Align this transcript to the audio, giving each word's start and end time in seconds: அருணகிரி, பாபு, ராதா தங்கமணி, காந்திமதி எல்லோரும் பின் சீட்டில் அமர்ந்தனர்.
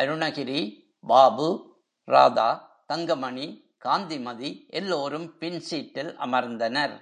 அருணகிரி, 0.00 0.60
பாபு, 1.06 1.78
ராதா 2.04 2.48
தங்கமணி, 2.86 3.46
காந்திமதி 3.78 4.66
எல்லோரும் 4.68 5.38
பின் 5.38 5.60
சீட்டில் 5.60 6.18
அமர்ந்தனர். 6.18 6.96